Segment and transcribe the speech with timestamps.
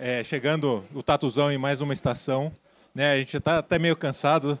[0.00, 2.50] é, chegando o Tatuzão em mais uma estação.
[2.94, 3.12] Né?
[3.12, 4.58] A gente está até meio cansado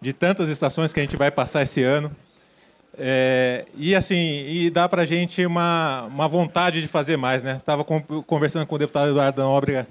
[0.00, 2.14] de tantas estações que a gente vai passar esse ano.
[2.98, 7.42] É, e assim, e dá para a gente uma, uma vontade de fazer mais.
[7.42, 7.56] Né?
[7.56, 9.88] Estava conversando com o deputado Eduardo Nóbrega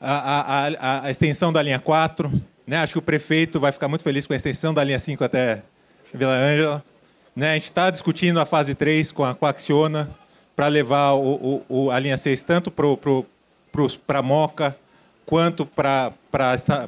[0.00, 2.30] a, a, a, extensão da linha 4.
[2.64, 2.76] Né?
[2.76, 5.62] Acho que o prefeito vai ficar muito feliz com a extensão da linha 5 até
[6.14, 6.84] Vila Ângela.
[7.34, 7.50] Né?
[7.50, 10.08] A gente está discutindo a fase 3 com a Coaxiona
[10.54, 12.86] para levar o, o, a linha 6 tanto para
[14.08, 14.76] a Moca
[15.28, 16.12] quanto para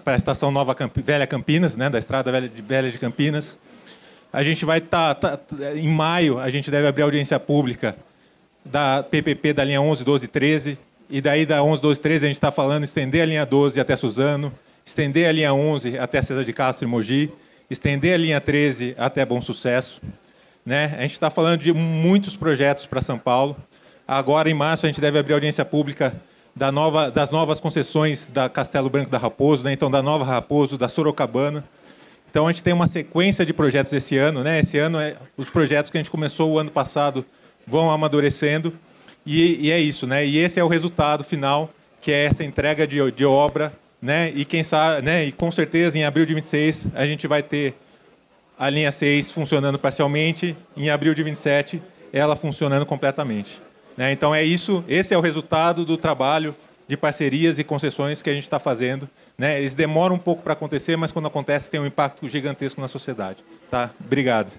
[0.07, 1.91] a estação Nova Camp, Velha Campinas, né?
[1.91, 3.59] da Estrada Velha de, Velha de Campinas.
[4.33, 7.95] A gente vai estar, tá, tá, em maio, a gente deve abrir audiência pública
[8.65, 10.79] da PPP da linha 11, 12 e 13,
[11.11, 13.95] e daí da 11, 12, 13 a gente está falando estender a linha 12 até
[13.95, 14.53] Suzano,
[14.87, 17.31] estender a linha 11 até César de Castro e Mogi,
[17.69, 20.01] estender a linha 13 até Bom Sucesso.
[20.65, 20.95] Né?
[20.97, 23.57] A gente está falando de muitos projetos para São Paulo.
[24.07, 26.15] Agora, em março, a gente deve abrir audiência pública
[26.55, 29.73] da nova, das novas concessões da Castelo Branco da Raposo, né?
[29.73, 31.65] então da Nova Raposo, da Sorocabana.
[32.31, 34.45] Então, a gente tem uma sequência de projetos esse ano.
[34.45, 34.61] Né?
[34.61, 37.25] Esse ano, é, os projetos que a gente começou o ano passado
[37.67, 38.73] vão amadurecendo.
[39.25, 40.25] E, e, é isso, né?
[40.25, 44.33] E esse é o resultado final, que é essa entrega de, de obra, né?
[44.35, 45.25] E quem sabe, né?
[45.27, 47.75] E com certeza em abril de 26 a gente vai ter
[48.59, 53.63] a linha 6 funcionando parcialmente, em abril de 27 ela funcionando completamente.
[54.01, 54.13] Né?
[54.13, 56.57] Então é isso, esse é o resultado do trabalho
[56.89, 59.07] de parcerias e concessões que a gente está fazendo.
[59.37, 59.59] Né?
[59.59, 63.45] Eles demoram um pouco para acontecer, mas quando acontece tem um impacto gigantesco na sociedade.
[63.71, 63.91] Tá?
[64.03, 64.53] Obrigado.